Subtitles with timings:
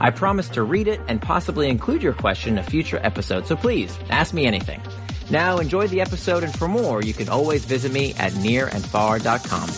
[0.00, 3.54] I promise to read it and possibly include your question in a future episode, so
[3.54, 4.80] please ask me anything.
[5.30, 9.68] Now enjoy the episode and for more, you can always visit me at nirandfar.com.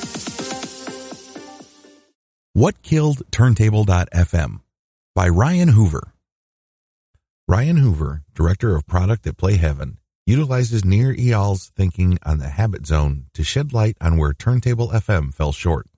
[2.54, 4.60] What Killed Turntable.fm
[5.14, 6.12] by Ryan Hoover.
[7.48, 9.96] Ryan Hoover, director of product at PlayHaven,
[10.26, 15.34] utilizes Nir Eyal's thinking on the habit zone to shed light on where Turntable FM
[15.34, 15.88] fell short.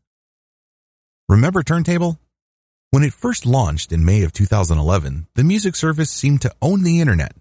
[1.29, 2.19] Remember Turntable?
[2.95, 7.01] When it first launched in May of 2011, the music service seemed to own the
[7.01, 7.33] internet,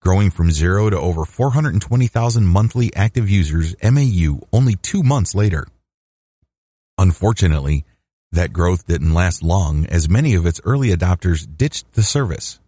[0.00, 5.66] growing from zero to over 420,000 monthly active users MAU only two months later.
[6.96, 7.84] Unfortunately,
[8.32, 12.58] that growth didn't last long as many of its early adopters ditched the service.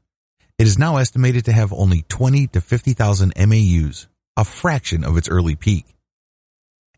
[0.59, 5.31] It is now estimated to have only 20 to 50,000 MAUs, a fraction of its
[5.31, 5.87] early peak.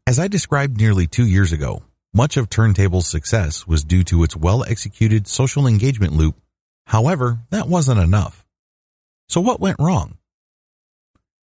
[0.04, 4.36] As I described nearly two years ago, much of Turntable's success was due to its
[4.36, 6.36] well-executed social engagement loop.
[6.86, 8.44] However, that wasn't enough.
[9.28, 10.16] So what went wrong?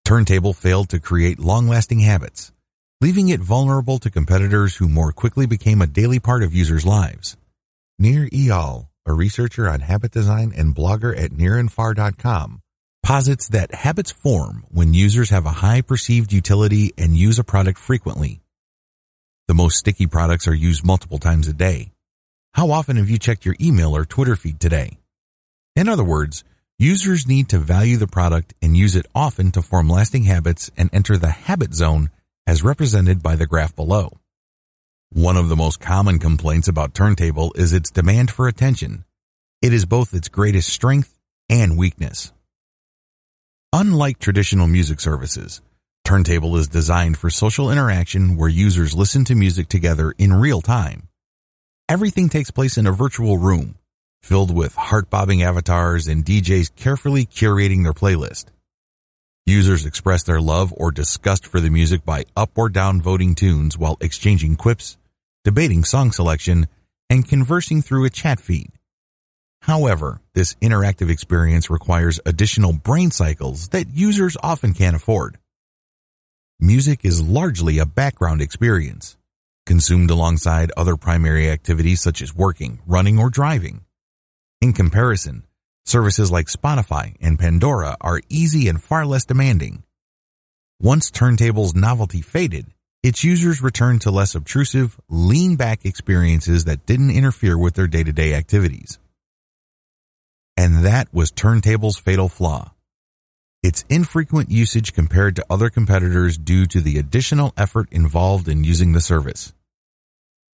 [0.03, 2.51] Turntable failed to create long-lasting habits,
[2.99, 7.37] leaving it vulnerable to competitors who more quickly became a daily part of users' lives.
[7.97, 12.61] Nir Eyal, a researcher on habit design and blogger at nirandfar.com,
[13.03, 17.79] posits that habits form when users have a high perceived utility and use a product
[17.79, 18.41] frequently,
[19.49, 21.91] the most sticky products are used multiple times a day.
[22.53, 24.99] How often have you checked your email or Twitter feed today?
[25.75, 26.43] In other words,
[26.77, 30.91] users need to value the product and use it often to form lasting habits and
[30.93, 32.11] enter the habit zone
[32.45, 34.19] as represented by the graph below.
[35.13, 39.03] One of the most common complaints about Turntable is its demand for attention.
[39.63, 41.17] It is both its greatest strength
[41.49, 42.31] and weakness.
[43.73, 45.61] Unlike traditional music services,
[46.09, 51.07] Turntable is designed for social interaction where users listen to music together in real time.
[51.87, 53.75] Everything takes place in a virtual room,
[54.23, 58.45] filled with heart-bobbing avatars and DJs carefully curating their playlist.
[59.45, 63.77] Users express their love or disgust for the music by up or down voting tunes
[63.77, 64.97] while exchanging quips,
[65.43, 66.67] debating song selection,
[67.11, 68.71] and conversing through a chat feed.
[69.61, 75.37] However, this interactive experience requires additional brain cycles that users often can't afford
[76.59, 79.15] music is largely a background experience,
[79.65, 83.85] consumed alongside other primary activities such as working, running, or driving.
[84.61, 85.43] In comparison,
[85.85, 89.83] services like Spotify and Pandora are easy and far less demanding.
[90.81, 92.65] Once Turntable's novelty faded,
[93.03, 98.99] its users returned to less obtrusive, lean-back experiences that didn't interfere with their day-to-day activities.
[100.57, 102.73] And that was Turntable's fatal flaw
[103.61, 108.93] its infrequent usage compared to other competitors due to the additional effort involved in using
[108.93, 109.53] the service.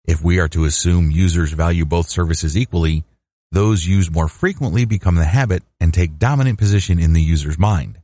[0.05, 3.03] If we are to assume users value both services equally,
[3.51, 7.99] those used more frequently become the habit and take dominant position in the user's mind.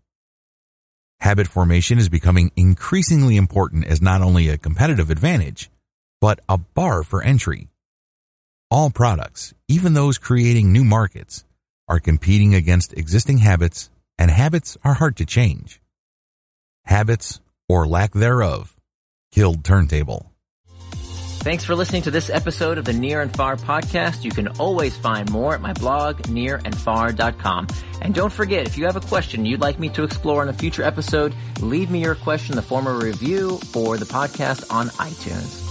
[1.20, 5.70] Habit formation is becoming increasingly important as not only a competitive advantage,
[6.20, 7.70] but a bar for entry.
[8.70, 11.44] All products, even those creating new markets,
[11.88, 13.90] are competing against existing habits
[14.22, 15.82] and habits are hard to change.
[16.86, 18.76] Habits, or lack thereof,
[19.32, 20.32] killed Turntable.
[21.42, 24.24] Thanks for listening to this episode of the Nir and Far podcast.
[24.24, 27.68] You can always find more at my blog, nirandfar.com.
[28.04, 30.54] And don't forget, if you have a question you'd like me to explore in a
[30.54, 34.72] future episode, leave me your question in the form of a review for the podcast
[34.72, 35.71] on iTunes.